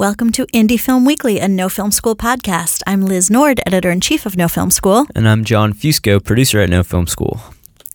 [0.00, 2.80] Welcome to Indie Film Weekly, a No Film School podcast.
[2.86, 5.06] I'm Liz Nord, editor in chief of No Film School.
[5.14, 7.38] And I'm Jon Fusco, producer at No Film School.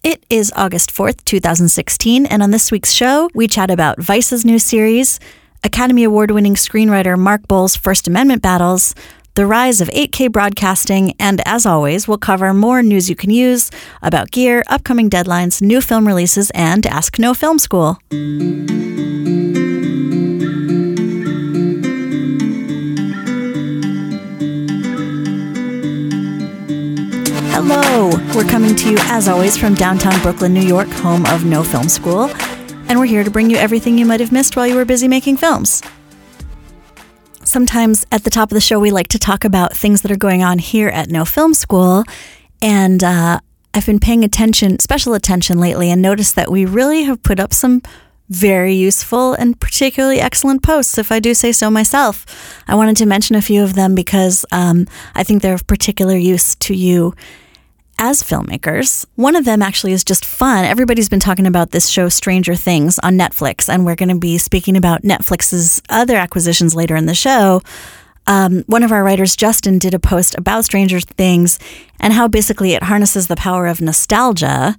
[0.04, 4.60] It is August 4th, 2016, and on this week's show, we chat about Vice's new
[4.60, 5.20] series,
[5.64, 8.94] Academy Award winning screenwriter Mark Boal's First Amendment battles,
[9.34, 13.72] the rise of 8K broadcasting, and as always, we'll cover more news you can use
[14.04, 17.98] about gear, upcoming deadlines, new film releases, and Ask No Film School.
[28.36, 31.88] We're coming to you, as always, from downtown Brooklyn, New York, home of No Film
[31.88, 32.30] School.
[32.90, 35.08] And we're here to bring you everything you might have missed while you were busy
[35.08, 35.82] making films.
[37.46, 40.18] Sometimes at the top of the show, we like to talk about things that are
[40.18, 42.04] going on here at No Film School.
[42.62, 43.40] And uh,
[43.74, 47.54] I've been paying attention, special attention lately, and noticed that we really have put up
[47.54, 47.84] some
[48.28, 52.26] very useful and particularly excellent posts, if I do say so myself.
[52.68, 56.18] I wanted to mention a few of them because um, I think they're of particular
[56.18, 57.16] use to you
[57.98, 59.06] as filmmakers.
[59.16, 60.66] One of them actually is just fun.
[60.66, 64.38] Everybody's been talking about this show, Stranger Things, on Netflix, and we're going to be
[64.38, 67.62] speaking about Netflix's other acquisitions later in the show.
[68.28, 71.60] Um, one of our writers, Justin, did a post about Stranger Things
[72.00, 74.76] and how basically it harnesses the power of nostalgia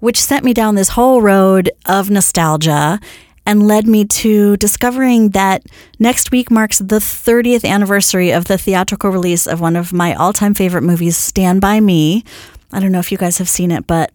[0.00, 2.98] which sent me down this whole road of nostalgia
[3.46, 5.64] and led me to discovering that
[5.98, 10.32] next week marks the 30th anniversary of the theatrical release of one of my all
[10.32, 12.24] time favorite movies, Stand By Me.
[12.72, 14.12] I don't know if you guys have seen it, but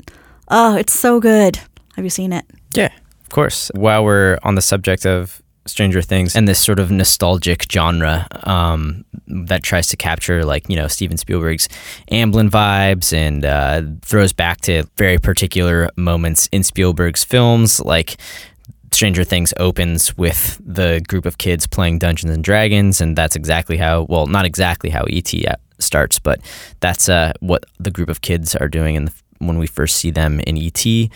[0.48, 1.60] oh, it's so good.
[1.96, 2.46] Have you seen it?
[2.74, 2.92] Yeah,
[3.24, 3.72] of course.
[3.74, 9.04] While we're on the subject of Stranger Things and this sort of nostalgic genre um,
[9.28, 11.68] that tries to capture, like, you know, Steven Spielberg's
[12.12, 18.18] Amblin vibes and uh, throws back to very particular moments in Spielberg's films, like
[18.96, 23.76] Stranger Things opens with the group of kids playing Dungeons and Dragons, and that's exactly
[23.76, 25.46] how, well, not exactly how E.T.
[25.80, 26.40] starts, but
[26.80, 30.12] that's uh, what the group of kids are doing in the, when we first see
[30.12, 31.12] them in E.T.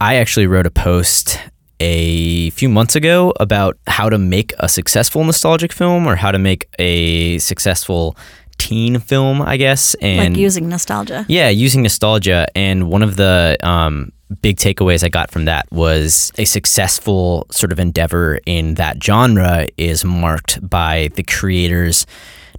[0.00, 1.38] I actually wrote a post
[1.78, 6.38] a few months ago about how to make a successful nostalgic film or how to
[6.38, 8.16] make a successful
[8.60, 9.94] teen film, I guess.
[9.94, 11.24] And like using nostalgia.
[11.28, 12.46] Yeah, using nostalgia.
[12.54, 14.12] And one of the um,
[14.42, 19.66] big takeaways I got from that was a successful sort of endeavor in that genre
[19.76, 22.06] is marked by the creators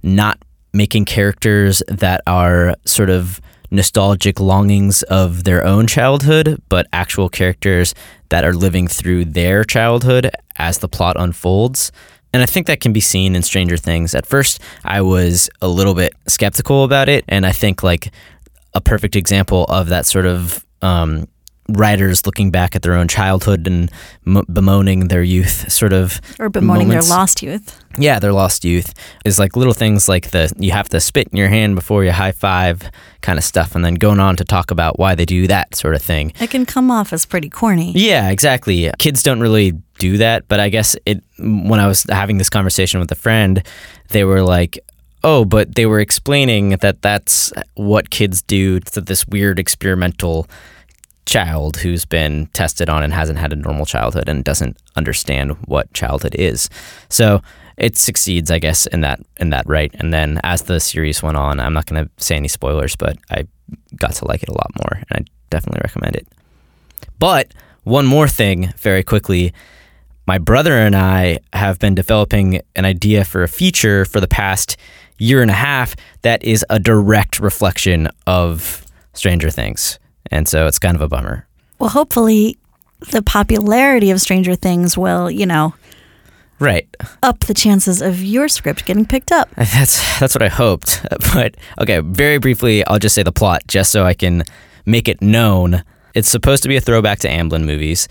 [0.02, 0.38] not
[0.72, 7.94] making characters that are sort of nostalgic longings of their own childhood, but actual characters
[8.28, 11.92] that are living through their childhood as the plot unfolds.
[12.32, 14.14] And I think that can be seen in Stranger Things.
[14.14, 17.24] At first, I was a little bit skeptical about it.
[17.28, 18.10] And I think, like,
[18.74, 21.28] a perfect example of that sort of um,
[21.76, 23.90] writers looking back at their own childhood and
[24.26, 27.08] m- bemoaning their youth, sort of, or bemoaning moments.
[27.08, 27.78] their lost youth.
[27.98, 28.94] Yeah, their lost youth
[29.24, 32.12] is like little things like the you have to spit in your hand before you
[32.12, 32.90] high five
[33.20, 35.94] kind of stuff, and then going on to talk about why they do that sort
[35.94, 36.32] of thing.
[36.40, 37.92] It can come off as pretty corny.
[37.94, 38.90] Yeah, exactly.
[38.98, 41.22] Kids don't really do that, but I guess it.
[41.38, 43.62] When I was having this conversation with a friend,
[44.08, 44.78] they were like,
[45.24, 50.48] oh, but they were explaining that that's what kids do to this weird experimental
[51.26, 55.92] child who's been tested on and hasn't had a normal childhood and doesn't understand what
[55.94, 56.68] childhood is.
[57.08, 57.42] So
[57.76, 59.94] it succeeds, I guess, in that in that right.
[59.98, 63.16] And then as the series went on, I'm not going to say any spoilers, but
[63.30, 63.46] I
[63.96, 66.26] got to like it a lot more, and I definitely recommend it.
[67.18, 67.52] But
[67.84, 69.52] one more thing, very quickly.
[70.26, 74.76] My brother and I have been developing an idea for a feature for the past
[75.18, 79.98] year and a half that is a direct reflection of Stranger Things.
[80.32, 81.46] And so it's kind of a bummer.
[81.78, 82.58] Well, hopefully
[83.10, 85.74] the popularity of Stranger Things will, you know,
[86.58, 86.88] right
[87.22, 89.50] up the chances of your script getting picked up.
[89.56, 91.04] That's that's what I hoped.
[91.34, 94.44] But okay, very briefly, I'll just say the plot just so I can
[94.86, 95.82] make it known.
[96.14, 98.08] It's supposed to be a throwback to Amblin movies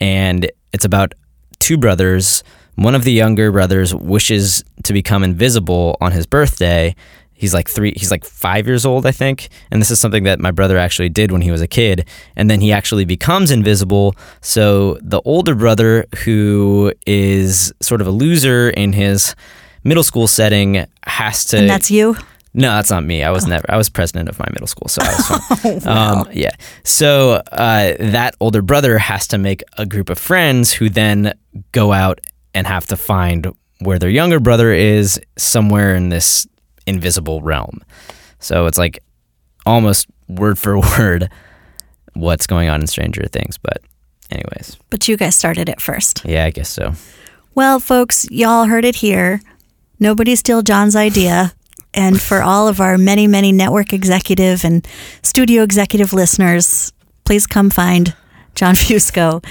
[0.00, 1.14] and it's about
[1.58, 2.42] two brothers.
[2.76, 6.94] One of the younger brothers wishes to become invisible on his birthday
[7.40, 10.38] he's like three he's like five years old i think and this is something that
[10.38, 12.06] my brother actually did when he was a kid
[12.36, 18.10] and then he actually becomes invisible so the older brother who is sort of a
[18.10, 19.34] loser in his
[19.82, 22.14] middle school setting has to and that's you
[22.52, 23.22] no, that's not me.
[23.22, 23.48] I was oh.
[23.48, 23.64] never.
[23.68, 25.26] I was president of my middle school, so I was
[25.60, 25.80] fine.
[25.86, 26.20] oh, wow.
[26.22, 26.50] um, yeah.
[26.82, 31.34] So uh, that older brother has to make a group of friends who then
[31.70, 32.20] go out
[32.52, 36.46] and have to find where their younger brother is somewhere in this
[36.90, 37.82] invisible realm.
[38.40, 38.98] So it's like
[39.64, 41.30] almost word for word
[42.14, 43.58] what's going on in Stranger Things.
[43.58, 43.82] But,
[44.30, 44.76] anyways.
[44.90, 46.24] But you guys started it first.
[46.24, 46.92] Yeah, I guess so.
[47.54, 49.40] Well, folks, y'all heard it here.
[49.98, 51.52] nobody steal Jon's idea.
[51.92, 54.86] And for all of our many, many network executive and
[55.22, 56.92] studio executive listeners,
[57.24, 58.14] please come find
[58.54, 59.44] John Fusco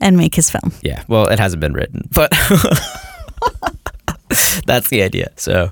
[0.00, 0.72] and make his film.
[0.82, 1.02] Yeah.
[1.08, 2.30] Well, it hasn't been written, but
[4.66, 5.32] that's the idea.
[5.36, 5.70] So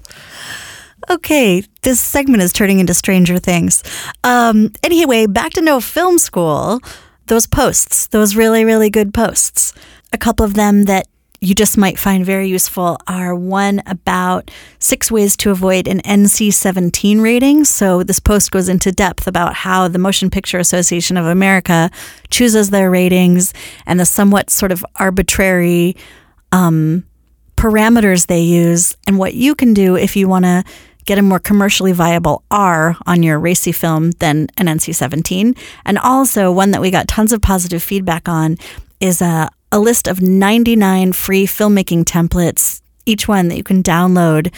[1.11, 3.83] Okay, this segment is turning into Stranger Things.
[4.23, 6.81] Um, anyway, back to No Film School.
[7.27, 9.75] Those posts, those really, really good posts.
[10.13, 11.07] A couple of them that
[11.41, 16.55] you just might find very useful are one about six ways to avoid an NC
[16.55, 17.65] 17 rating.
[17.65, 21.91] So, this post goes into depth about how the Motion Picture Association of America
[22.31, 23.53] chooses their ratings
[23.85, 25.97] and the somewhat sort of arbitrary
[26.51, 27.05] um,
[27.57, 30.65] parameters they use, and what you can do if you want to
[31.05, 35.55] get a more commercially viable R on your racy film than an NC 17.
[35.85, 38.57] And also, one that we got tons of positive feedback on
[39.01, 44.55] is a, a list of 99 free filmmaking templates, each one that you can download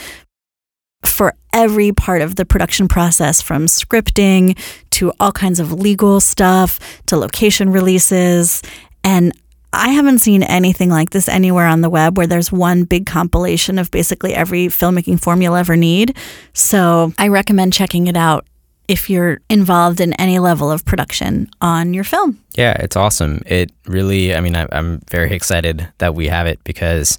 [1.04, 4.58] for every part of the production process from scripting
[4.90, 8.62] to all kinds of legal stuff to location releases.
[9.02, 9.32] And
[9.76, 13.78] I haven't seen anything like this anywhere on the web where there's one big compilation
[13.78, 16.16] of basically every filmmaking form you'll ever need.
[16.54, 18.46] So I recommend checking it out
[18.88, 22.40] if you're involved in any level of production on your film.
[22.54, 23.42] Yeah, it's awesome.
[23.46, 27.18] It really, I mean, I, I'm very excited that we have it because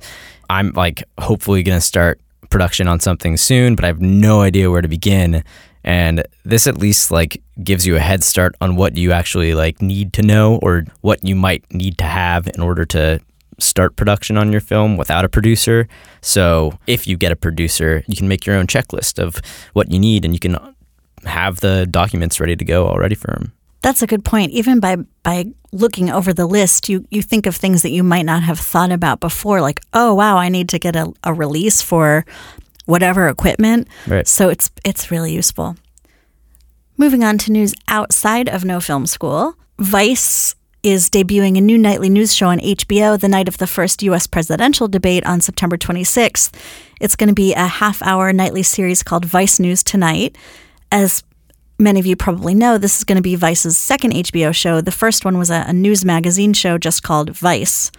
[0.50, 2.20] I'm like hopefully going to start
[2.50, 5.44] production on something soon, but I have no idea where to begin
[5.88, 9.82] and this at least like gives you a head start on what you actually like
[9.82, 13.22] need to know or what you might need to have in order to
[13.58, 15.88] start production on your film without a producer.
[16.22, 19.42] So, if you get a producer, you can make your own checklist of
[19.72, 20.58] what you need and you can
[21.24, 23.54] have the documents ready to go already for them.
[23.82, 24.52] That's a good point.
[24.52, 28.26] Even by by looking over the list, you you think of things that you might
[28.26, 31.82] not have thought about before like, "Oh, wow, I need to get a, a release
[31.82, 32.26] for
[32.88, 33.88] whatever equipment.
[34.08, 34.28] Right.
[34.28, 35.78] So it's it's really useful.
[36.98, 42.10] Moving on to news outside of No Film School, Vice is debuting a new nightly
[42.10, 46.52] news show on HBO the night of the first US presidential debate on September 26th.
[47.00, 50.38] It's going to be a half hour nightly series called Vice News Tonight.
[50.92, 51.24] As
[51.78, 54.82] many of you probably know, this is going to be Vice's second HBO show.
[54.82, 57.92] The first one was a, a news magazine show just called Vice.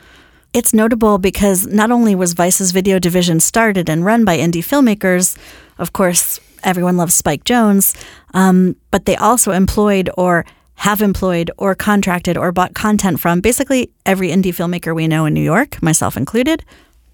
[0.52, 5.36] It's notable because not only was Vice's video division started and run by indie filmmakers,
[5.78, 7.94] of course, everyone loves Spike Jonze,
[8.34, 10.46] um, but they also employed or
[10.76, 15.34] have employed or contracted or bought content from basically every indie filmmaker we know in
[15.34, 16.64] New York, myself included.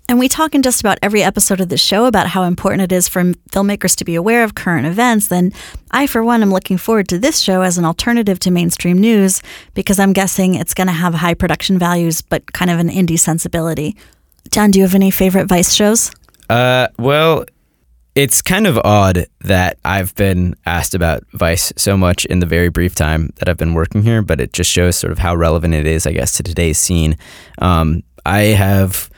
[0.09, 2.93] And we talk in just about every episode of the show about how important it
[2.93, 5.29] is for filmmakers to be aware of current events.
[5.29, 5.51] Then
[5.93, 9.43] I, for one, am looking forward to this show as an alternative to mainstream news
[9.73, 13.19] because I'm guessing it's going to have high production values, but kind of an indie
[13.19, 13.97] sensibility.
[14.51, 16.11] Jon, do you have any favorite Vice shows?
[16.50, 17.47] Uh, well,
[18.15, 22.69] it's kind of odd that I've been asked about Vice so much in the very
[22.69, 25.73] brief time that I've been working here, but it just shows sort of how relevant
[25.73, 27.17] it is, I guess, to today's scene.
[27.59, 29.11] Um, I have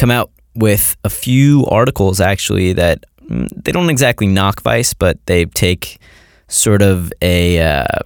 [0.00, 5.18] come out with a few articles actually that mm, they don't exactly knock Vice, but
[5.26, 6.00] they take
[6.48, 7.98] sort of a, uh,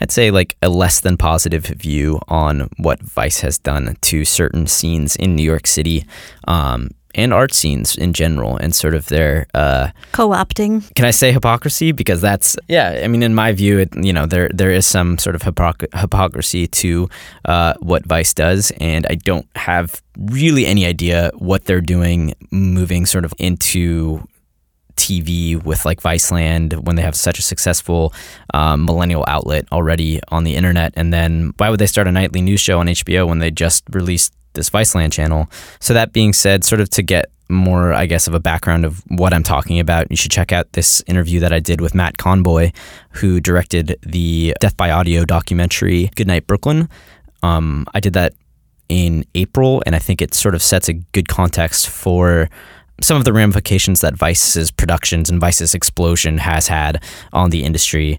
[0.00, 4.66] I'd say like a less than positive view on what Vice has done to certain
[4.66, 6.04] scenes in New York City.
[6.48, 10.94] Um, and art scenes in general and sort of their uh, co-opting.
[10.94, 11.90] Can I say hypocrisy?
[11.92, 13.00] Because that's yeah.
[13.02, 15.92] I mean, in my view, it you know there there is some sort of hypocr-
[15.98, 17.08] hypocrisy to
[17.46, 23.06] uh, what Vice does, and I don't have really any idea what they're doing, moving
[23.06, 24.26] sort of into
[24.96, 28.12] TV with like Viceland when they have such a successful
[28.54, 30.92] um, millennial outlet already on the internet.
[30.96, 33.84] And then why would they start a nightly news show on HBO when they just
[33.90, 35.48] released this Viceland channel.
[35.78, 39.04] So that being said, sort of to get more, I guess, of a background of
[39.06, 42.16] what I'm talking about, you should check out this interview that I did with Matt
[42.16, 42.72] Conboy,
[43.10, 46.88] who directed the Death by Audio documentary Goodnight Brooklyn.
[47.44, 48.32] Um, I did that
[48.88, 52.50] in April, and I think it sort of sets a good context for
[53.00, 58.18] some of the ramifications that Vice's productions and Vice's explosion has had on the industry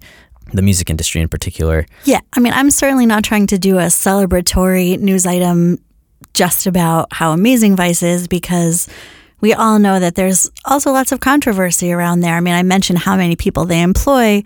[0.53, 1.85] the music industry in particular.
[2.05, 5.79] Yeah, I mean, I'm certainly not trying to do a celebratory news item
[6.33, 8.87] just about how amazing Vice is because
[9.41, 12.35] we all know that there's also lots of controversy around there.
[12.35, 14.43] I mean, I mentioned how many people they employ,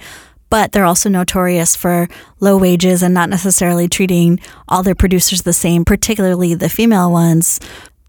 [0.50, 2.10] but they're also notorious for
[2.40, 7.60] low wages and not necessarily treating all their producers the same, particularly the female ones.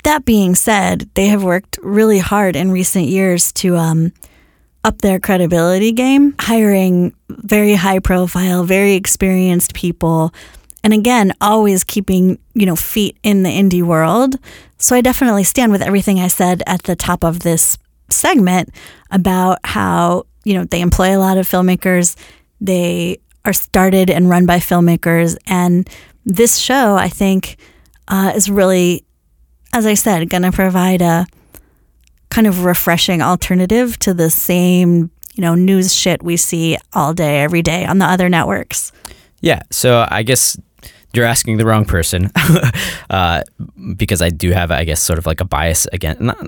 [0.03, 4.13] That being said, they have worked really hard in recent years to um,
[4.85, 10.33] up their credibility game, hiring very high profile, very experienced people
[10.85, 14.37] and again, always keeping, you know, feet in the indie world.
[14.79, 17.79] So I definitely stand with everything I said at the top of this
[18.11, 18.71] segment
[19.11, 22.17] about how, you know, they employ a lot of filmmakers.
[22.61, 25.37] They are started and run by filmmakers.
[25.47, 25.89] And
[26.25, 27.57] this show, I think,
[28.09, 29.05] uh, is really,
[29.73, 31.27] as I said, going to provide a
[32.31, 37.43] kind of refreshing alternative to the same, you know, news shit we see all day,
[37.43, 38.93] every day on the other networks.
[39.41, 39.63] Yeah.
[39.71, 40.57] So I guess
[41.13, 42.31] you're asking the wrong person
[43.11, 43.43] uh,
[43.97, 46.39] because I do have, I guess, sort of like a bias against, Not,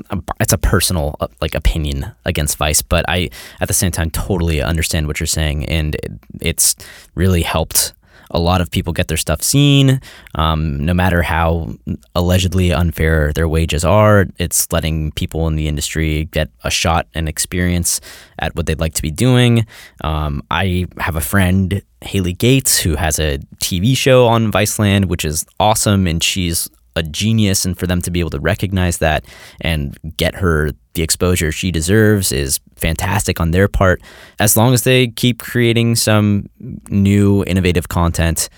[0.40, 4.62] it's a personal uh, like opinion against Vice, but I at the same time totally
[4.62, 5.97] understand what you're saying, and
[6.40, 6.76] it's
[7.14, 7.93] really helped
[8.35, 10.00] a lot of people get their stuff seen,
[10.35, 11.73] um, no matter how
[12.14, 14.26] allegedly unfair their wages are.
[14.38, 18.00] It's letting people in the industry get a shot and experience
[18.41, 19.67] at what they'd like to be doing.
[20.03, 25.25] Um, I have a friend, Hailey Gates, who has a TV show on Viceland, which
[25.25, 29.25] is awesome, and she's a genius and for them to be able to recognize that
[29.61, 34.01] and get her the exposure she deserves is fantastic on their part.
[34.39, 36.49] As long as they keep creating some
[36.89, 38.49] new innovative content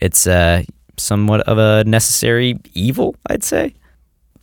[0.00, 0.62] it's uh,
[0.96, 3.74] somewhat of a necessary evil i'd say.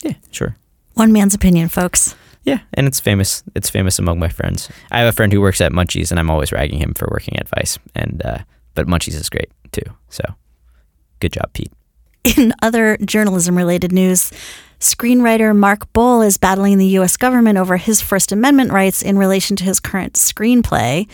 [0.02, 0.56] Yeah sure.
[0.94, 2.14] One man's opinion folks.
[2.42, 4.68] Yeah and it's famous it's famous among my friends.
[4.90, 7.38] I have a friend who works at munchies and i'm always ragging him for working
[7.38, 8.38] at vice and uh,
[8.74, 9.88] but munchies is great too.
[10.08, 10.24] So
[11.20, 11.72] good job pete
[12.26, 14.32] in other journalism related news,
[14.80, 17.16] screenwriter Mark Boal is battling the U.S.
[17.16, 21.08] government over his First Amendment rights in relation to his current screenplay.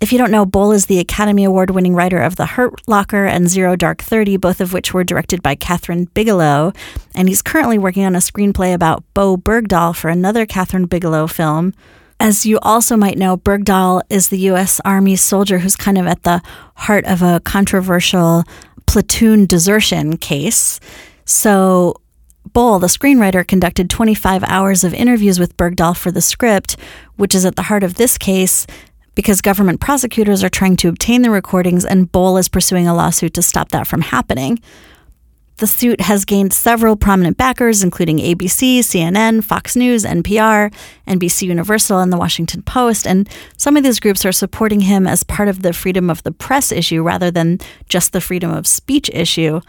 [0.00, 3.26] If you don't know, Boal is the Academy Award winning writer of The Hurt Locker
[3.26, 6.72] and Zero Dark Thirty, both of which were directed by Kathryn Bigelow.
[7.14, 11.74] And he's currently working on a screenplay about Bowe Bergdahl for another Kathryn Bigelow film.
[12.20, 14.80] As you also might know, Bergdahl is the U.S.
[14.84, 16.42] Army soldier who's kind of at the
[16.74, 18.44] heart of a controversial
[18.88, 20.80] platoon desertion case.
[21.24, 22.00] So
[22.48, 26.76] Boal, the screenwriter, conducted 25 hours of interviews with Bergdahl for the script,
[27.16, 28.66] which is at the heart of this case
[29.14, 33.34] because government prosecutors are trying to obtain the recordings and Boal is pursuing a lawsuit
[33.34, 34.58] to stop that from happening.
[35.58, 40.72] The suit has gained several prominent backers, including ABC, CNN, Fox News, NPR,
[41.08, 43.08] NBC Universal, and the Washington Post.
[43.08, 46.30] And some of these groups are supporting him as part of the freedom of the
[46.30, 49.60] press issue rather than just the freedom of speech issue.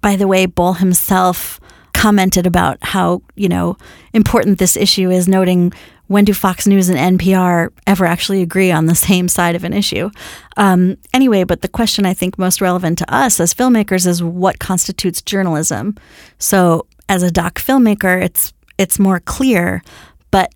[0.00, 1.60] By the way, Boal himself
[1.92, 3.76] commented about how, you know,
[4.14, 5.74] important this issue is, noting
[6.08, 9.72] when do Fox News and NPR ever actually agree on the same side of an
[9.72, 10.10] issue?
[10.56, 14.58] Um, anyway, but the question I think most relevant to us as filmmakers is what
[14.58, 15.96] constitutes journalism.
[16.38, 19.82] So, as a doc filmmaker, it's it's more clear,
[20.30, 20.52] but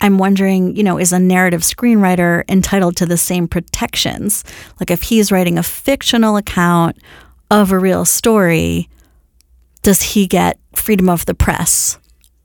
[0.00, 4.42] I'm wondering, you know, is a narrative screenwriter entitled to the same protections?
[4.80, 6.96] Like if he's writing a fictional account
[7.50, 8.88] of a real story,
[9.82, 11.98] does he get freedom of the press?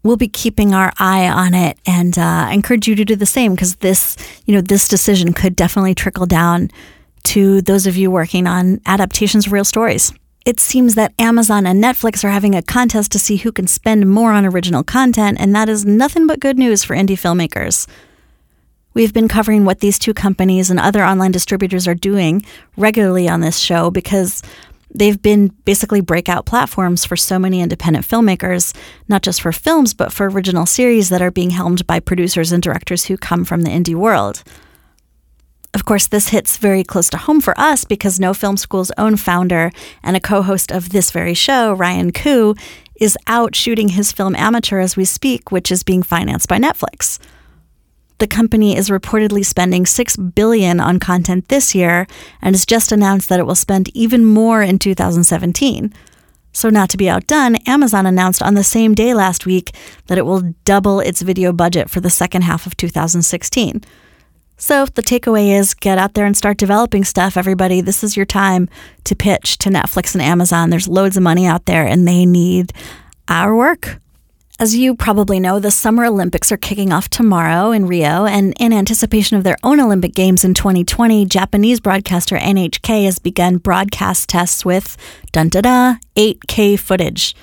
[0.07, 3.53] We'll be keeping our eye on it and uh, encourage you to do the same
[3.53, 6.71] because this, you know, this decision could definitely trickle down
[7.23, 10.13] to those of you working on adaptations of real stories.
[10.45, 14.09] It seems that Amazon and Netflix are having a contest to see who can spend
[14.09, 17.85] more on original content, and that is nothing but good news for indie filmmakers.
[18.93, 22.45] We've been covering what these two companies and other online distributors are doing
[22.77, 24.41] regularly on this show because
[24.93, 28.75] they've been basically breakout platforms for so many independent filmmakers,
[29.07, 32.63] not just for films, but for original series that are being helmed by producers and
[32.63, 34.43] directors who come from the indie world.
[35.73, 39.15] Of course, this hits very close to home for us because No Film School's own
[39.15, 42.55] founder and a co host of this very show, Ryan Koo,
[42.99, 47.19] is out shooting his film Amateur as we speak, which is being financed by Netflix.
[48.19, 52.07] The company is reportedly spending 6 billion on content this year
[52.41, 55.93] and has just announced that it will spend even more in 2017.
[56.51, 59.75] So not to be outdone, Amazon announced on the same day last week
[60.07, 63.83] that it will double its video budget for the second half of 2016.
[64.59, 67.79] So the takeaway is get out there and start developing stuff, everybody.
[67.79, 68.67] This is your time
[69.03, 70.71] to pitch to Netflix and Amazon.
[70.71, 72.73] There's loads of money out there and they need
[73.27, 73.99] our work.
[74.59, 78.73] As you probably know, the Summer Olympics are kicking off tomorrow in Rio, and in
[78.73, 84.65] anticipation of their own Olympic Games in 2020, Japanese broadcaster NHK has begun broadcast tests
[84.65, 84.97] with
[85.31, 87.35] dun da da 8K footage.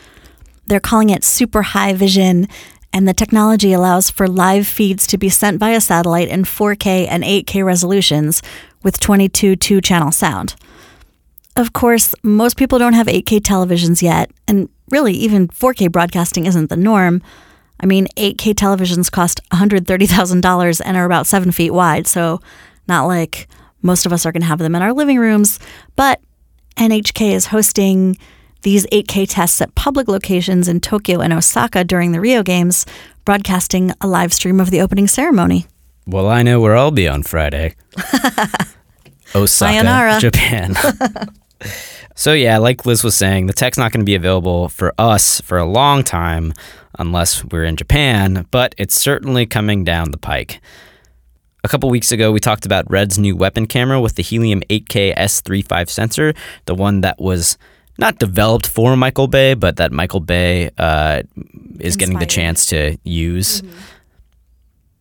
[0.66, 2.48] They're calling it super high vision,
[2.92, 7.22] and the technology allows for live feeds to be sent via satellite in 4K and
[7.22, 8.42] 8K resolutions
[8.82, 10.56] with 22 two channel sound.
[11.54, 16.70] Of course, most people don't have 8K televisions yet, and really, even 4K broadcasting isn't
[16.70, 17.20] the norm.
[17.80, 22.40] I mean, 8K televisions cost $130,000 and are about seven feet wide, so
[22.86, 23.48] not like
[23.82, 25.58] most of us are going to have them in our living rooms.
[25.96, 26.20] But
[26.76, 28.16] NHK is hosting
[28.62, 32.86] these 8K tests at public locations in Tokyo and Osaka during the Rio Games,
[33.24, 35.66] broadcasting a live stream of the opening ceremony.
[36.06, 37.74] Well, I know where I'll be on Friday.
[39.34, 40.20] Osaka, Sayonara.
[40.20, 40.76] Japan.
[42.14, 45.40] so yeah, like Liz was saying, the tech's not going to be available for us
[45.40, 46.52] for a long time
[46.98, 50.60] unless we're in Japan, but it's certainly coming down the pike.
[51.64, 55.16] A couple weeks ago, we talked about Red's new weapon camera with the Helium 8K
[55.16, 56.34] S35 sensor,
[56.66, 57.56] the one that was
[57.98, 61.22] not developed for Michael Bay, but that Michael Bay uh,
[61.80, 63.62] is getting the chance to use.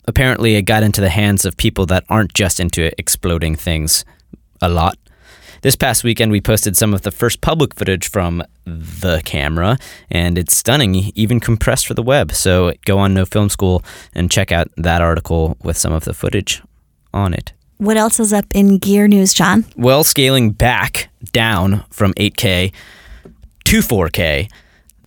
[0.05, 4.05] Apparently, it got into the hands of people that aren't just into exploding things
[4.62, 4.98] a lot.
[5.63, 9.77] This past weekend, we posted some of the first public footage from the camera,
[10.12, 12.34] and it's stunning, even compressed for the web.
[12.34, 13.82] So go on No Film School
[14.13, 16.62] and check out that article with some of the footage
[17.13, 17.53] on it.
[17.77, 19.63] What else is up in gear news, Jon?
[19.77, 22.74] Well, scaling back down from 8K
[23.63, 24.51] to 4K,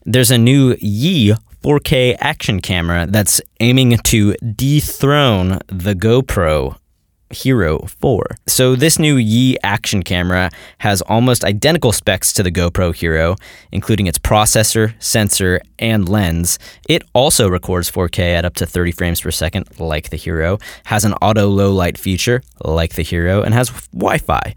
[0.07, 6.79] there's a new Yi 4K action camera that's aiming to dethrone the GoPro
[7.31, 8.27] Hero 4.
[8.47, 13.37] So, this new Yi action camera has almost identical specs to the GoPro Hero,
[13.73, 16.59] including its processor, sensor, and lens.
[16.89, 21.05] It also records 4K at up to 30 frames per second, like the Hero, has
[21.05, 24.55] an auto low light feature, like the Hero, and has Wi Fi.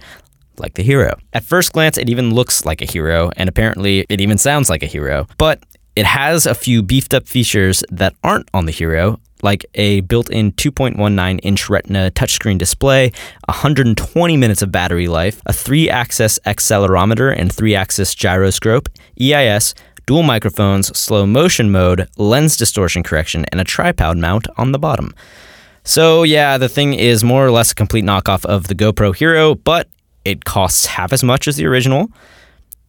[0.57, 1.17] Like the hero.
[1.31, 4.83] At first glance, it even looks like a hero, and apparently it even sounds like
[4.83, 5.25] a hero.
[5.37, 5.63] But
[5.95, 10.29] it has a few beefed up features that aren't on the hero, like a built
[10.29, 13.11] in 2.19 inch Retina touchscreen display,
[13.47, 19.73] 120 minutes of battery life, a 3 axis accelerometer and 3 axis gyroscope, EIS,
[20.05, 25.13] dual microphones, slow motion mode, lens distortion correction, and a tripod mount on the bottom.
[25.83, 29.55] So, yeah, the thing is more or less a complete knockoff of the GoPro Hero,
[29.55, 29.87] but
[30.25, 32.11] it costs half as much as the original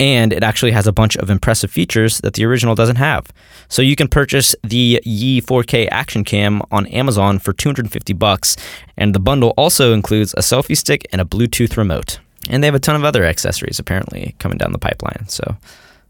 [0.01, 3.27] and it actually has a bunch of impressive features that the original doesn't have.
[3.69, 8.57] So you can purchase the Yi 4K Action Cam on Amazon for 250 bucks,
[8.97, 12.19] and the bundle also includes a selfie stick and a Bluetooth remote.
[12.49, 15.59] And they have a ton of other accessories apparently coming down the pipeline, so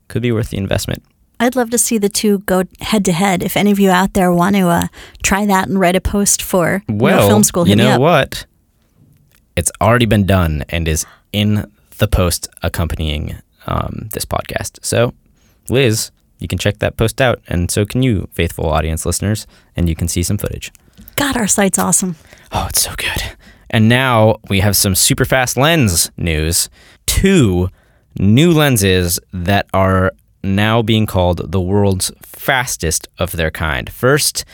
[0.06, 1.02] could be worth the investment.
[1.40, 3.42] I'd love to see the two go head to head.
[3.42, 4.86] If any of you out there want to uh,
[5.22, 8.46] try that and write a post for Well, Film School, you know what?
[9.56, 14.78] It's already been done and is in the post accompanying um, this podcast.
[14.82, 15.14] So,
[15.68, 19.46] Liz, you can check that post out, and so can you, faithful audience listeners,
[19.76, 20.72] and you can see some footage.
[21.16, 22.16] God, our site's awesome.
[22.52, 23.36] Oh, it's so good.
[23.68, 26.68] And now we have some super fast lens news.
[27.06, 27.68] Two
[28.18, 33.90] new lenses that are now being called the world's fastest of their kind.
[33.92, 34.44] First,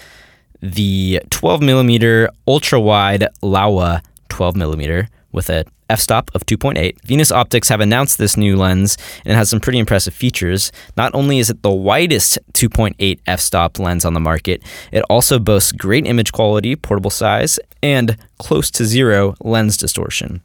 [0.60, 7.00] the 12 millimeter ultra wide Laowa 12 millimeter with a f-stop of 2.8.
[7.02, 10.72] Venus Optics have announced this new lens and it has some pretty impressive features.
[10.96, 15.70] Not only is it the widest 2.8 f-stop lens on the market, it also boasts
[15.70, 20.42] great image quality, portable size, and close to zero lens distortion.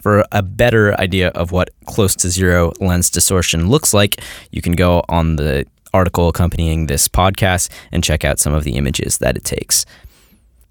[0.00, 4.72] For a better idea of what close to zero lens distortion looks like, you can
[4.72, 9.36] go on the article accompanying this podcast and check out some of the images that
[9.36, 9.86] it takes.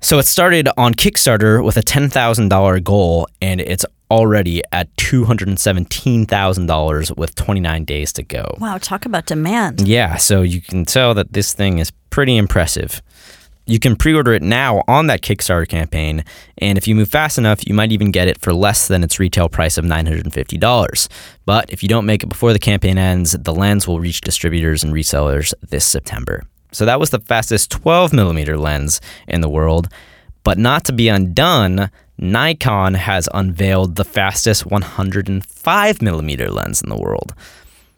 [0.03, 7.35] So it started on Kickstarter with a $10,000 goal, and it's already at $217,000 with
[7.35, 8.57] 29 days to go.
[8.59, 9.87] Wow, talk about demand.
[9.87, 13.01] Yeah, so you can tell that this thing is pretty impressive.
[13.65, 16.25] You can pre order it now on that Kickstarter campaign,
[16.57, 19.21] and if you move fast enough, you might even get it for less than its
[19.21, 21.07] retail price of $950.
[21.45, 24.83] But if you don't make it before the campaign ends, the lens will reach distributors
[24.83, 26.43] and resellers this September.
[26.73, 29.87] So that was the fastest 12 millimeter lens in the world.
[30.43, 36.97] But not to be undone, Nikon has unveiled the fastest 105 millimeter lens in the
[36.97, 37.33] world.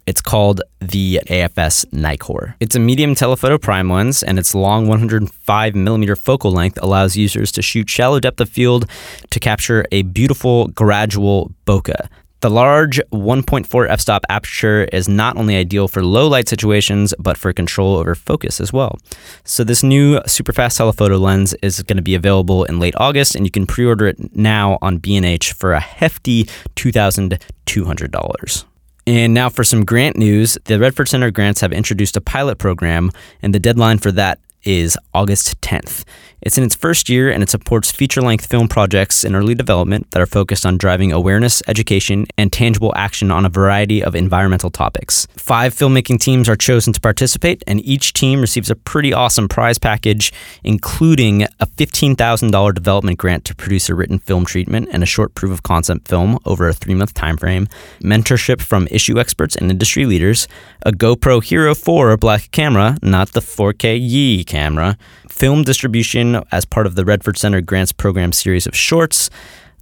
[0.06, 2.54] It's called the AFS Nikkor.
[2.60, 7.52] It's a medium telephoto prime lens, and its long 105 millimeter focal length allows users
[7.54, 8.88] to shoot shallow depth of field
[9.32, 12.08] to capture a beautiful gradual bokeh.
[12.46, 17.52] The large 1.4 f-stop aperture is not only ideal for low light situations, but for
[17.54, 19.00] control over focus as well.
[19.46, 23.36] So this new super fast telephoto lens is going to be available in late August,
[23.36, 26.44] and you can pre-order it now on B&H for a hefty
[26.76, 28.66] $2,200.
[29.08, 30.56] And now for some grant news.
[30.66, 33.10] The Redford Center grants have introduced a pilot program,
[33.42, 36.04] and the deadline for that is August 10th.
[36.45, 40.12] It's in its first year and it supports feature length film projects in early development
[40.12, 44.69] that are focused on driving awareness, education, and tangible action on a variety of environmental
[44.69, 45.28] topics.
[45.38, 49.80] Five filmmaking teams are chosen to participate, and each team receives a pretty awesome prize
[49.80, 50.32] package,
[50.63, 55.51] including a $15,000 development grant to produce a written film treatment and a short proof
[55.51, 57.67] of concept film over a three month timeframe,
[58.01, 60.47] mentorship from issue experts and industry leaders,
[60.86, 66.88] a GoPro Hero 4 black camera, not the 4K Yi camera film distribution as part
[66.88, 69.30] of the Redford Center Grants Program series of shorts.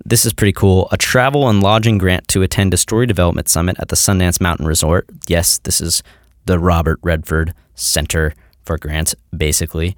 [0.04, 0.88] This is pretty cool.
[0.92, 4.66] A travel and lodging grant to attend a story development summit at the Sundance Mountain
[4.66, 5.08] Resort.
[5.28, 6.02] Yes, this is
[6.46, 8.34] the Robert Redford Center
[8.66, 9.96] for Grants, basically.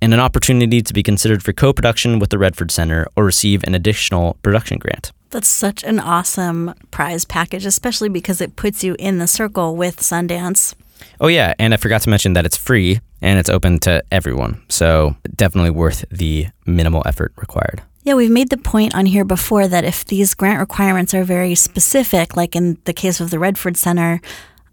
[0.00, 3.62] And an opportunity to be considered for co production with the Redford Center or receive
[3.64, 5.12] an additional production grant.
[5.30, 9.98] That's such an awesome prize package, especially because it puts you in the circle with
[9.98, 10.74] Sundance.
[11.20, 11.54] Oh, yeah.
[11.58, 14.62] And I forgot to mention that it's free and it's open to everyone.
[14.68, 17.82] So definitely worth the minimal effort required.
[18.02, 21.56] Yeah, we've made the point on here before that if these grant requirements are very
[21.56, 24.20] specific, like in the case of the Redford Center,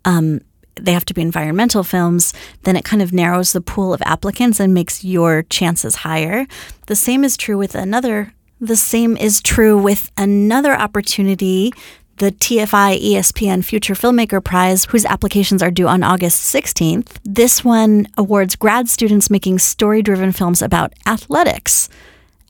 [0.05, 0.41] um,
[0.75, 2.33] they have to be environmental films,
[2.63, 6.45] then it kind of narrows the pool of applicants and makes your chances higher.
[6.87, 8.33] The same is true with another.
[8.59, 11.73] The same is true with another opportunity
[12.17, 17.17] the TFI ESPN Future Filmmaker Prize, whose applications are due on August 16th.
[17.23, 21.89] This one awards grad students making story driven films about athletics.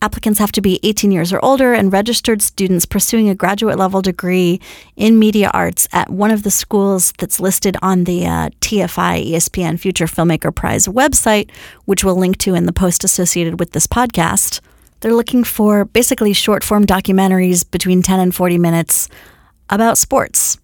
[0.01, 4.01] Applicants have to be 18 years or older and registered students pursuing a graduate level
[4.01, 4.59] degree
[4.97, 9.79] in media arts at one of the schools that's listed on the uh, TFI ESPN
[9.79, 11.49] Future Filmmaker Prize website,
[11.85, 14.59] which we'll link to in the post associated with this podcast.
[14.99, 19.07] They're looking for basically short form documentaries between 10 and 40 minutes
[19.73, 20.59] about sports.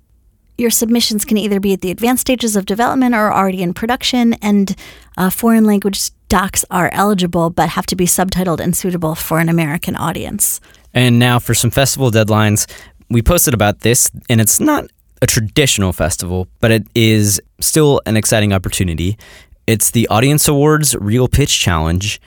[0.58, 4.34] Your submissions can either be at the advanced stages of development or already in production,
[4.36, 4.76] and
[5.18, 9.50] uh, foreign language docs are eligible but have to be subtitled and suitable for an
[9.50, 10.62] American audience.
[10.94, 12.70] And now for some festival deadlines.
[13.10, 14.86] We posted about this, and it's not
[15.24, 19.18] a traditional festival, but it is still an exciting opportunity.
[19.66, 22.22] It's the Audience Awards Real Pitch Challenge.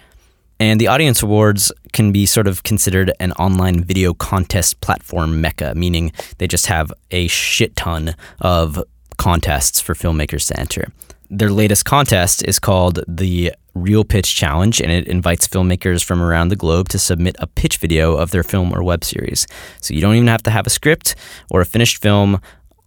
[0.58, 5.74] And the Audience Awards can be sort of considered an online video contest platform mecca,
[5.74, 8.82] meaning they just have a shit ton of
[9.18, 10.88] contests for filmmakers to enter.
[11.30, 16.48] Their latest contest is called the Real Pitch Challenge, and it invites filmmakers from around
[16.48, 19.46] the globe to submit a pitch video of their film or web series.
[19.80, 21.14] So you don't even have to have a script
[21.50, 22.40] or a finished film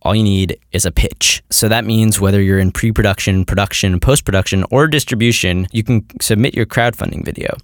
[0.06, 1.44] all you need is a pitch.
[1.50, 6.06] So that means whether you're in pre production, production, post production, or distribution, you can
[6.22, 7.58] submit your crowdfunding video.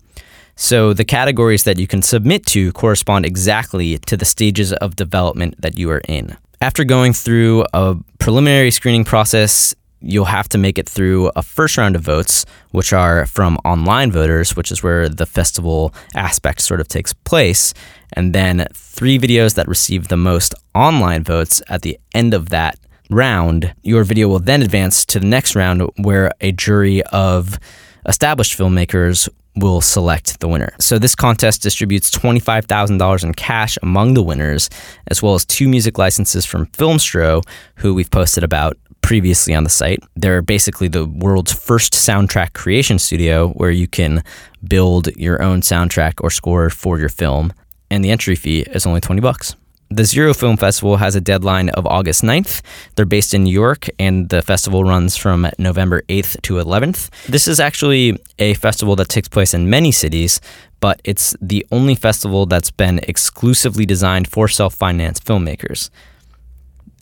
[0.61, 5.55] So the categories that you can submit to correspond exactly to the stages of development
[5.59, 6.37] that you are in.
[6.61, 11.79] After going through a preliminary screening process, you'll have to make it through a first
[11.79, 16.79] round of votes, which are from online voters, which is where the festival aspect sort
[16.79, 17.73] of takes place.
[18.13, 22.77] And then three videos that receive the most online votes at the end of that
[23.09, 23.73] round.
[23.81, 27.57] Your video will then advance to the next round where a jury of
[28.05, 30.73] established filmmakers will select the winner.
[30.79, 34.69] So this contest distributes $25,000 in cash among the winners,
[35.07, 37.43] as well as two music licenses from Filmstro,
[37.75, 39.99] who we've posted about previously on the site.
[40.15, 44.23] They're basically the world's first soundtrack creation studio where you can
[44.67, 47.51] build your own soundtrack or score for your film,
[47.89, 49.55] and the entry fee is only 20 bucks.
[49.93, 52.61] The Zero Film Festival has a deadline of August 9th.
[52.95, 57.09] They're based in New York, and the festival runs from November 8th to 11th.
[57.25, 60.39] This is actually a festival that takes place in many cities,
[60.79, 65.89] but it's the only festival that's been exclusively designed for self financed filmmakers.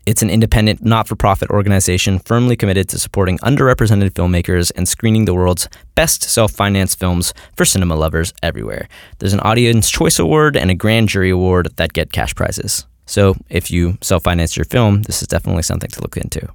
[0.10, 5.26] It's an independent, not for profit organization firmly committed to supporting underrepresented filmmakers and screening
[5.26, 8.90] the world's best self financed films for cinema lovers everywhere.
[9.20, 12.88] There's an Audience Choice Award and a Grand Jury Award that get cash prizes.
[13.06, 16.50] So if you self finance your film, this is definitely something to look into.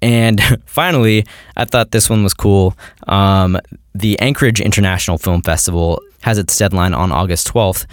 [0.00, 1.26] And finally,
[1.58, 2.74] I thought this one was cool.
[3.08, 3.60] Um,
[3.94, 7.84] the Anchorage International Film Festival has its deadline on August 12th.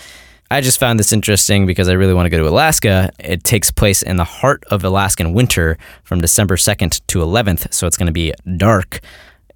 [0.51, 3.09] I just found this interesting because I really want to go to Alaska.
[3.19, 7.87] It takes place in the heart of Alaskan winter from December 2nd to 11th, so
[7.87, 8.99] it's going to be dark.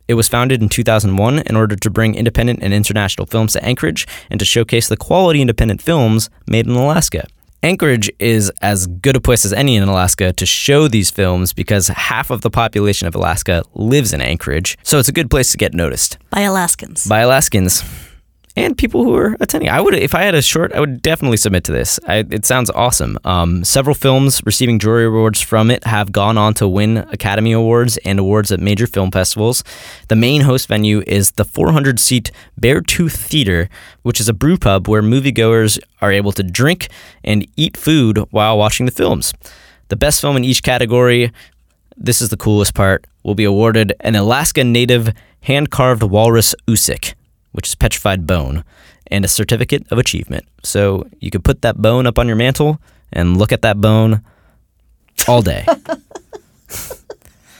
[0.07, 4.07] It was founded in 2001 in order to bring independent and international films to Anchorage
[4.29, 7.27] and to showcase the quality independent films made in Alaska.
[7.61, 11.89] Anchorage is as good a place as any in Alaska to show these films because
[11.89, 15.57] half of the population of Alaska lives in Anchorage, so it's a good place to
[15.57, 16.17] get noticed.
[16.29, 17.05] By Alaskans.
[17.05, 17.83] By Alaskans
[18.55, 19.69] and people who are attending.
[19.69, 21.99] I would, if I had a short, I would definitely submit to this.
[22.07, 23.19] I, it sounds awesome.
[23.25, 27.97] Um, several films receiving jury awards from it have gone on to win Academy Awards
[28.05, 29.63] and awards at major film festivals.
[30.07, 33.69] The main host venue is the 400 seat Beartooth Theater,
[34.03, 36.87] which is a brew pub where moviegoers are able to drink
[37.23, 39.33] and eat food while watching the films.
[39.89, 41.31] The best film in each category,
[41.97, 47.13] this is the coolest part, will be awarded an Alaska native hand carved walrus oosik
[47.55, 48.63] which is petrified bone,
[49.11, 50.45] and a certificate of achievement.
[50.63, 52.79] So you could put that bone up on your mantle
[53.13, 54.21] and look at that bone
[55.27, 55.65] all day.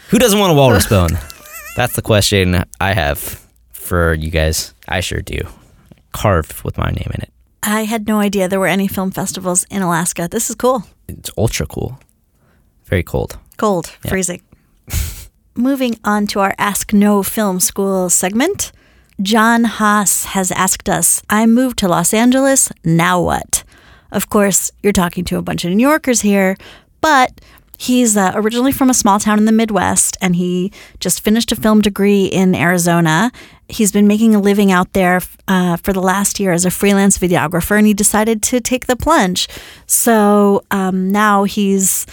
[0.10, 1.18] Who doesn't want a walrus bone?
[1.76, 3.42] That's the question I have.
[3.72, 4.74] for you guys.
[4.88, 5.38] I sure do.
[6.12, 7.32] Carved with my name in it.
[7.64, 10.28] I had no idea there were any film festivals in Alaska.
[10.30, 10.84] This is cool.
[11.08, 12.00] It's ultra cool.
[12.86, 13.38] Very cold.
[13.58, 14.10] Cold, Yeah.
[14.10, 14.42] freezing.
[15.56, 18.72] Moving on to our Ask No Film School segment.
[19.22, 23.64] John Haas has asked us, I moved to Los Angeles, now what?
[24.12, 26.58] Of course, you're talking to a bunch of New Yorkers here,
[27.00, 27.40] but
[27.78, 31.56] he's uh, originally from a small town in the Midwest and he just finished a
[31.56, 33.32] film degree in Arizona.
[33.70, 37.18] He's been making a living out there uh, for the last year as a freelance
[37.18, 39.48] videographer and he decided to take the plunge.
[39.88, 42.06] So um, now he's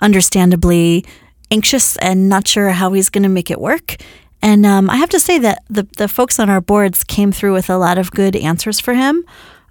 [0.00, 1.04] understandably
[1.50, 3.96] anxious and not sure how he's going to make it work.
[4.42, 7.54] And um, I have to say that the the folks on our boards came through
[7.54, 9.24] with a lot of good answers for him.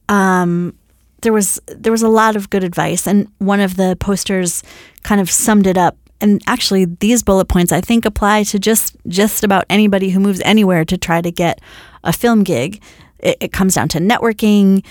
[0.09, 0.75] Um,
[1.21, 4.63] there was there was a lot of good advice, and one of the posters
[5.03, 5.97] kind of summed it up.
[6.21, 10.41] And actually, these bullet points I think apply to just just about anybody who moves
[10.43, 11.61] anywhere to try to get
[12.03, 12.81] a film gig.
[13.19, 14.83] It, it comes down to networking,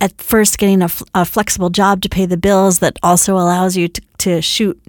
[0.00, 3.88] at first getting a, a flexible job to pay the bills that also allows you
[3.88, 4.80] to, to shoot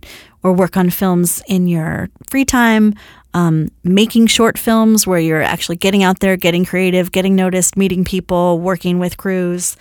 [0.44, 2.94] or work on films in your free time,
[3.38, 8.04] um, making short films where you're actually getting out there, getting creative, getting noticed, meeting
[8.04, 9.78] people, working with crews,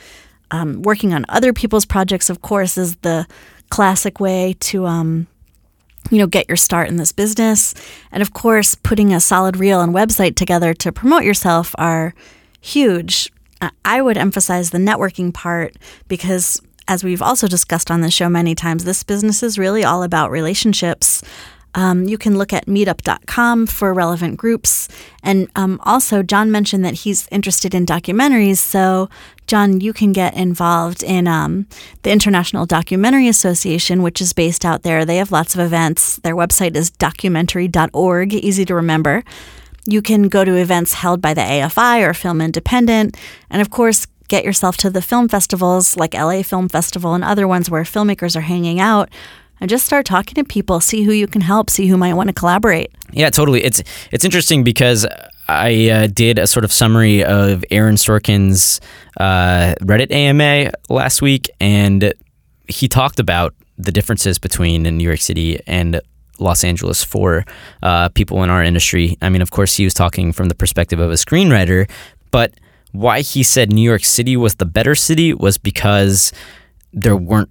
[0.51, 3.27] um, working on other people's projects, of course, is the
[3.71, 4.85] classic way to.
[4.85, 5.27] Um,
[6.09, 7.75] you know, get your start in this business.
[8.13, 12.15] And of course, putting a solid reel and website together to promote yourself are
[12.61, 13.33] huge.
[13.85, 15.75] I would emphasize the networking part
[16.07, 20.05] because, as we've also discussed on the show many times, this business is really all
[20.05, 21.25] about relationships.
[21.77, 24.89] Um, you can look at meetup.com for relevant groups.
[25.23, 28.57] And um, also, John mentioned that he's interested in documentaries.
[28.57, 29.11] So,
[29.47, 31.67] John, you can get involved in um,
[32.03, 35.05] the International Documentary Association, which is based out there.
[35.05, 36.17] They have lots of events.
[36.17, 39.23] Their website is documentary.org, easy to remember.
[39.85, 43.17] You can go to events held by the AFI or Film Independent.
[43.51, 47.47] And of course, get yourself to the film festivals like LA Film Festival and other
[47.47, 49.11] ones where filmmakers are hanging out.
[49.61, 52.29] And just start talking to people, see who you can help, see who might want
[52.29, 52.91] to collaborate.
[53.13, 53.65] Yeah, totally.
[53.65, 55.07] It's it's interesting because
[55.49, 58.81] I uh, did a sort of summary of Aaron Sorkin's
[59.19, 62.13] uh, Reddit AMA last week, and
[62.69, 66.01] he talked about the differences between New York City and
[66.39, 67.45] Los Angeles for
[67.83, 69.17] uh, people in our industry.
[69.23, 71.89] I mean, of course, he was talking from the perspective of a screenwriter,
[72.31, 72.55] but
[72.93, 76.33] why he said New York City was the better city was because
[76.93, 77.51] there weren't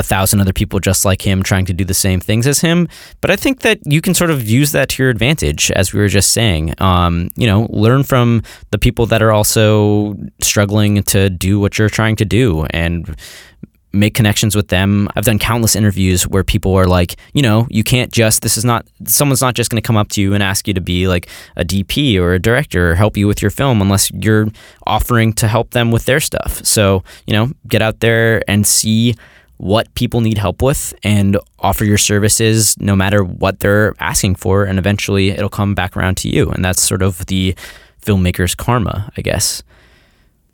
[0.00, 2.88] a thousand other people just like him trying to do the same things as him.
[3.20, 6.00] But I think that you can sort of use that to your advantage, as we
[6.00, 6.74] were just saying.
[6.78, 11.90] Um, you know, learn from the people that are also struggling to do what you're
[11.90, 13.16] trying to do and
[13.92, 15.08] make connections with them.
[15.16, 18.64] I've done countless interviews where people are like, you know, you can't just, this is
[18.64, 21.08] not, someone's not just going to come up to you and ask you to be
[21.08, 24.48] like a DP or a director or help you with your film unless you're
[24.86, 26.64] offering to help them with their stuff.
[26.64, 29.16] So, you know, get out there and see
[29.60, 34.64] what people need help with and offer your services no matter what they're asking for.
[34.64, 36.48] And eventually it'll come back around to you.
[36.48, 37.54] And that's sort of the
[38.00, 39.62] filmmaker's karma, I guess.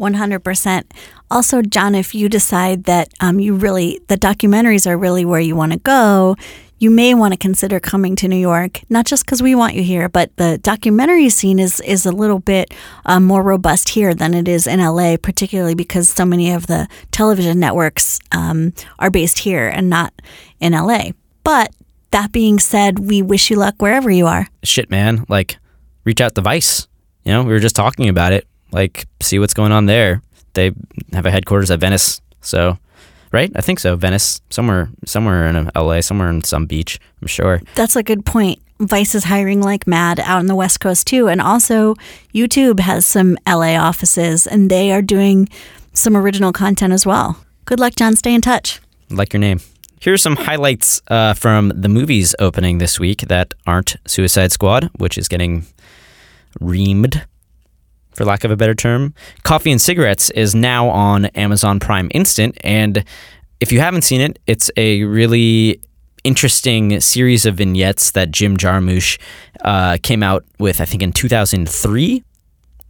[0.00, 0.82] 100%.
[1.30, 5.54] Also, John, if you decide that um, you really, the documentaries are really where you
[5.54, 6.34] want to go,
[6.78, 9.82] you may want to consider coming to New York, not just because we want you
[9.82, 12.74] here, but the documentary scene is, is a little bit
[13.06, 16.86] um, more robust here than it is in LA, particularly because so many of the
[17.10, 20.12] television networks um, are based here and not
[20.60, 21.10] in LA.
[21.44, 21.72] But
[22.10, 24.46] that being said, we wish you luck wherever you are.
[24.62, 25.24] Shit, man.
[25.28, 25.56] Like,
[26.04, 26.88] reach out to Vice.
[27.24, 28.46] You know, we were just talking about it.
[28.70, 30.22] Like, see what's going on there.
[30.52, 30.72] They
[31.12, 32.20] have a headquarters at Venice.
[32.40, 32.78] So,
[33.36, 33.52] right?
[33.54, 33.96] I think so.
[33.96, 36.98] Venice, somewhere, somewhere in LA, somewhere in some beach.
[37.20, 37.60] I'm sure.
[37.74, 38.60] That's a good point.
[38.80, 41.28] Vice is hiring like mad out in the West Coast too.
[41.28, 41.94] And also,
[42.34, 45.48] YouTube has some LA offices and they are doing
[45.92, 47.38] some original content as well.
[47.66, 48.16] Good luck, John.
[48.16, 48.80] Stay in touch.
[49.10, 49.60] Like your name.
[50.00, 55.18] Here's some highlights uh, from the movies opening this week that aren't Suicide Squad, which
[55.18, 55.66] is getting
[56.60, 57.24] reamed,
[58.16, 59.14] for lack of a better term.
[59.42, 62.56] Coffee and Cigarettes is now on Amazon Prime Instant.
[62.62, 63.04] And
[63.60, 65.80] if you haven't seen it, it's a really
[66.24, 69.18] interesting series of vignettes that Jim Jarmusch
[69.60, 72.24] uh, came out with, I think, in 2003.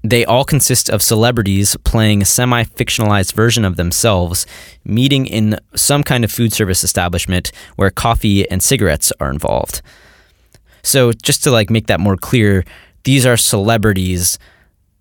[0.04, 4.46] They all consist of celebrities playing a semi fictionalized version of themselves,
[4.84, 9.82] meeting in some kind of food service establishment where coffee and cigarettes are involved.
[10.84, 12.64] So, just to like make that more clear,
[13.02, 14.38] these are celebrities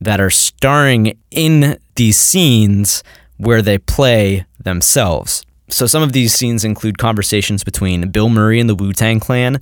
[0.01, 3.03] that are starring in these scenes
[3.37, 5.45] where they play themselves.
[5.69, 9.59] So, some of these scenes include conversations between Bill Murray and the Wu Tang Clan,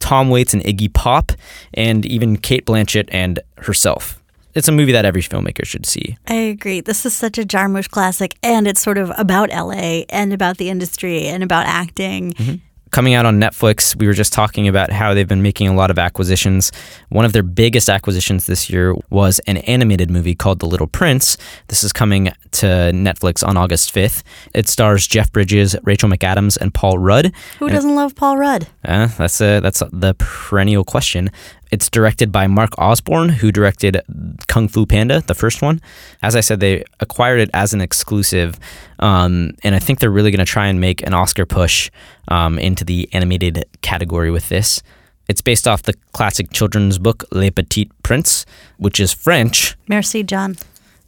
[0.00, 1.32] Tom Waits and Iggy Pop,
[1.74, 4.18] and even Cate Blanchett and herself.
[4.54, 6.16] it's a movie that every filmmaker should see.
[6.26, 6.80] I agree.
[6.80, 10.68] This is such a Jarmusch classic, and it's sort of about LA and about the
[10.70, 12.32] industry and about acting.
[12.32, 12.54] Mm-hmm
[12.92, 13.96] coming out on Netflix.
[13.96, 16.70] We were just talking about how they've been making a lot of acquisitions.
[17.08, 21.36] One of their biggest acquisitions this year was an animated movie called The Little Prince.
[21.68, 24.22] This is coming to Netflix on August 5th.
[24.54, 27.32] It stars Jeff Bridges, Rachel McAdams, and Paul Rudd.
[27.58, 28.68] Who doesn't love Paul Rudd?
[28.84, 31.30] Uh, that's a, that's a, the perennial question.
[31.72, 34.02] It's directed by Mark Osborne, who directed
[34.46, 35.80] Kung Fu Panda, the first one.
[36.20, 38.60] As I said, they acquired it as an exclusive,
[38.98, 41.90] um, and I think they're really going to try and make an Oscar push
[42.28, 44.82] um, into the animated category with this.
[45.28, 48.44] It's based off the classic children's book Le Petit Prince,
[48.76, 49.74] which is French.
[49.88, 50.56] Merci, Jon.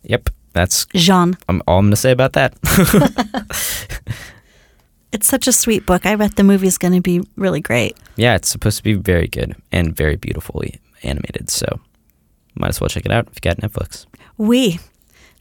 [0.04, 1.36] Yep, that's Jean.
[1.46, 2.54] I'm, all I'm going to say about that.
[5.14, 6.06] It's such a sweet book.
[6.06, 7.96] I bet the movie's going to be really great.
[8.16, 11.50] Yeah, it's supposed to be very good and very beautifully animated.
[11.50, 11.78] So
[12.56, 14.06] might as well check it out if you got Netflix.
[14.36, 14.80] We.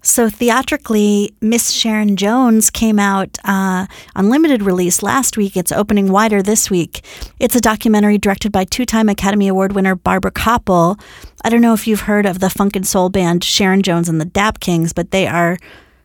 [0.03, 5.57] So theatrically, Miss Sharon Jones came out uh, on limited release last week.
[5.57, 7.03] It's opening wider this week.
[7.39, 11.01] It's a documentary directed by two-time Academy Award winner Barbara Kopple.
[11.43, 14.21] I don't know if you've heard of the funk and soul band Sharon Jones and
[14.21, 15.57] the Dap Kings, but they are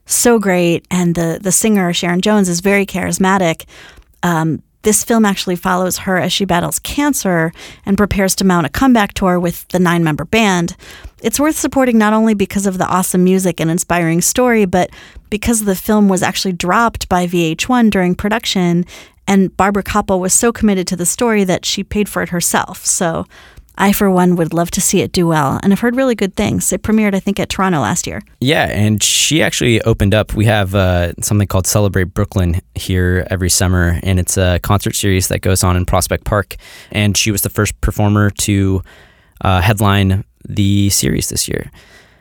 [0.09, 3.65] so great, and the the singer Sharon Jones is very charismatic.
[4.23, 7.53] Um, this film actually follows her as she battles cancer
[7.85, 10.77] and prepares to mount a comeback tour with the nine member band.
[11.21, 14.91] It's worth supporting not only because of the awesome music and inspiring story, but
[15.31, 18.85] because the film was actually dropped by VH1 during production.
[19.27, 22.87] And Barbara Kopple was so committed to the story that she paid for it herself.
[22.87, 23.27] So
[23.79, 25.59] I, for one, would love to see it do well.
[25.63, 26.73] And I've heard really good things.
[26.73, 28.21] It premiered, I think, at Toronto last year.
[28.41, 30.35] Yeah, and she actually opened up.
[30.35, 35.29] We have uh, something called Celebrate Brooklyn here every summer, and it's a concert series
[35.29, 36.57] that goes on in Prospect Park.
[36.91, 38.83] And she was the first performer to
[39.41, 41.71] uh, headline the series this year.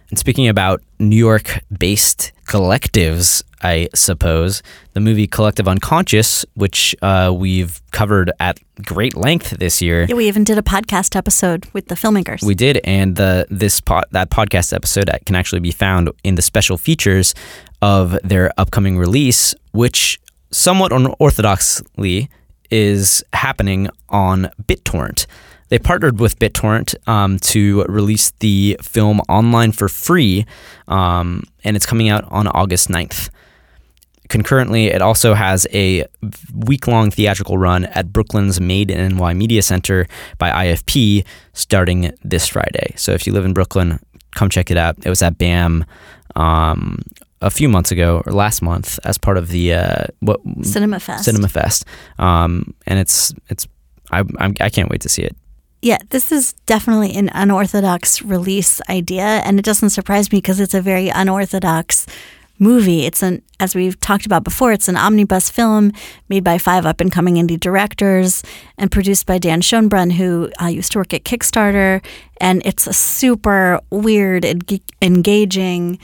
[0.10, 7.34] And speaking about New York based collectives, I suppose, the movie Collective Unconscious, which uh,
[7.36, 10.06] we've covered at great length this year.
[10.08, 12.44] Yeah, we even did a podcast episode with the filmmakers.
[12.44, 16.42] We did, and the this pod, that podcast episode can actually be found in the
[16.42, 17.34] special features
[17.82, 20.20] of their upcoming release, which
[20.52, 22.30] somewhat unorthodoxly
[22.70, 25.26] is happening on BitTorrent.
[25.70, 30.46] They partnered with BitTorrent um, to release the film online for free,
[30.88, 33.30] um, and it's coming out on August 9th.
[34.30, 36.06] Concurrently, it also has a
[36.54, 40.06] week long theatrical run at Brooklyn's Made in NY Media Center
[40.38, 42.94] by IFP starting this Friday.
[42.98, 44.00] So if you live in Brooklyn,
[44.36, 44.98] come check it out.
[45.06, 45.86] It was at BAM
[46.36, 47.02] um,
[47.42, 51.24] a few months ago or last month as part of the uh, what Cinema Fest.
[51.24, 51.86] Cinema Fest,
[52.20, 53.68] um, and it's it's
[54.12, 55.36] I I'm, I can not wait to see it.
[55.82, 60.74] Yeah, this is definitely an unorthodox release idea, and it doesn't surprise me because it's
[60.74, 62.08] a very unorthodox
[62.60, 63.06] movie.
[63.06, 65.92] It's an, as we've talked about before, it's an omnibus film
[66.30, 68.42] made by five up and coming indie directors
[68.80, 72.04] and produced by Dan Schoenbrun, who uh, used to work at Kickstarter.
[72.42, 74.46] And it's a super weird,
[75.02, 76.00] engaging,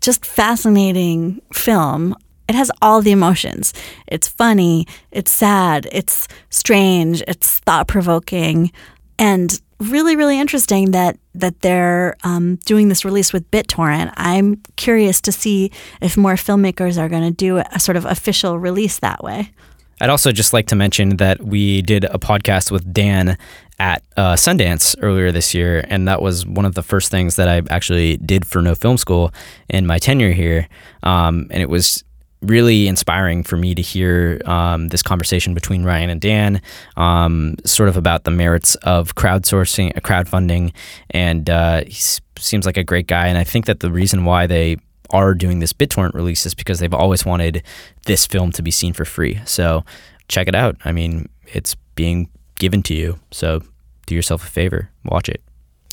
[0.00, 2.14] just fascinating film
[2.48, 3.74] it has all the emotions.
[4.06, 8.72] It's funny, it's sad, it's strange, it's thought provoking,
[9.18, 14.12] and really, really interesting that that they're um, doing this release with BitTorrent.
[14.16, 18.58] I'm curious to see if more filmmakers are going to do a sort of official
[18.58, 19.52] release that way.
[20.00, 23.36] I'd also just like to mention that we did a podcast with Dan
[23.80, 27.48] at uh, Sundance earlier this year, and that was one of the first things that
[27.48, 29.32] I actually did for No Film School
[29.68, 30.68] in my tenure here.
[31.02, 32.04] Um, and it was
[32.42, 36.62] really inspiring for me to hear um, this conversation between Ryan and Dan,
[36.96, 40.72] um, sort of about the merits of crowdsourcing, uh, crowdfunding,
[41.10, 43.26] and uh, he seems like a great guy.
[43.26, 44.76] And I think that the reason why they
[45.10, 47.62] are doing this BitTorrent release is because they've always wanted
[48.06, 49.40] this film to be seen for free.
[49.44, 49.84] So
[50.28, 50.76] check it out.
[50.84, 53.18] I mean, it's being given to you.
[53.30, 53.62] So
[54.06, 55.42] do yourself a favor, watch it,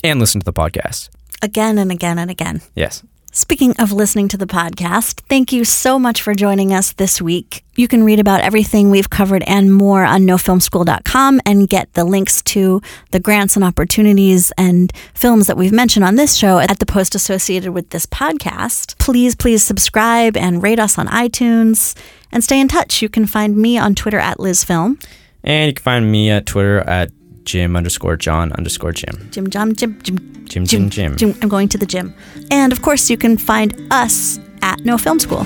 [0.04, 1.08] and listen to the podcast
[1.42, 2.60] again and again and again.
[2.74, 3.02] Yes.
[3.36, 7.66] Speaking of listening to the podcast, thank you so much for joining us this week.
[7.74, 12.40] You can read about everything we've covered and more on nofilmschool.com and get the links
[12.44, 12.80] to
[13.10, 17.14] the grants and opportunities and films that we've mentioned on this show at the post
[17.14, 18.96] associated with this podcast.
[18.96, 21.94] Please, please subscribe and rate us on iTunes
[22.32, 23.02] and stay in touch.
[23.02, 24.98] You can find me on Twitter at LizFilm.
[25.44, 27.10] And you can find me at Twitter at
[27.46, 29.28] Jim underscore John underscore Jim.
[29.30, 31.16] Jim John Jim Jim Jim Jim Jim.
[31.16, 31.34] Jim.
[31.40, 32.14] I'm going to the gym.
[32.50, 35.44] And of course, you can find us at No Film School.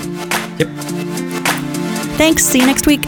[0.58, 0.68] Yep.
[2.16, 2.44] Thanks.
[2.44, 3.02] See you next week.